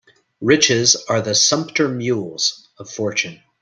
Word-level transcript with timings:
Riches 0.39 0.95
are 1.09 1.21
the 1.21 1.35
sumpter 1.35 1.87
mules 1.87 2.69
of 2.79 2.89
fortune 2.89 3.43